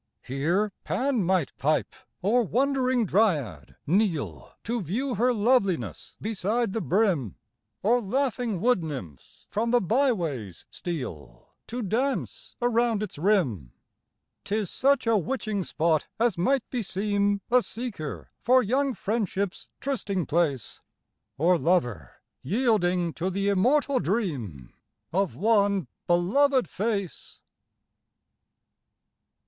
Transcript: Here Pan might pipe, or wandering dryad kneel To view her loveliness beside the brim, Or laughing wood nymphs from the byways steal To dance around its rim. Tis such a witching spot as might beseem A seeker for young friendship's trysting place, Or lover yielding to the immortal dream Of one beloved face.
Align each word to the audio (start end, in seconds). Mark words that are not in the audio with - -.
Here 0.23 0.71
Pan 0.83 1.23
might 1.23 1.55
pipe, 1.59 1.93
or 2.23 2.41
wandering 2.41 3.05
dryad 3.05 3.75
kneel 3.85 4.51
To 4.63 4.81
view 4.81 5.13
her 5.13 5.31
loveliness 5.31 6.15
beside 6.19 6.73
the 6.73 6.81
brim, 6.81 7.35
Or 7.83 8.01
laughing 8.01 8.59
wood 8.61 8.83
nymphs 8.83 9.45
from 9.47 9.69
the 9.69 9.79
byways 9.79 10.65
steal 10.71 11.53
To 11.67 11.83
dance 11.83 12.55
around 12.63 13.03
its 13.03 13.19
rim. 13.19 13.73
Tis 14.43 14.71
such 14.71 15.05
a 15.05 15.15
witching 15.15 15.63
spot 15.63 16.07
as 16.19 16.35
might 16.35 16.67
beseem 16.71 17.41
A 17.51 17.61
seeker 17.61 18.31
for 18.41 18.63
young 18.63 18.95
friendship's 18.95 19.69
trysting 19.79 20.25
place, 20.25 20.81
Or 21.37 21.59
lover 21.59 22.23
yielding 22.41 23.13
to 23.13 23.29
the 23.29 23.49
immortal 23.49 23.99
dream 23.99 24.73
Of 25.13 25.35
one 25.35 25.87
beloved 26.07 26.67
face. 26.67 27.39